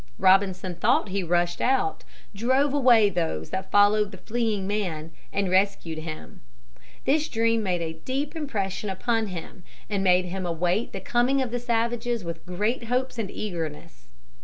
[0.17, 2.03] Robinson thought he rushed out,
[2.33, 6.41] drove away those that followed the fleeing man and rescued him.
[7.05, 9.61] This dream made a deep impression upon him
[9.91, 14.07] and made him await the coming of the savages with great hopes and eagerness.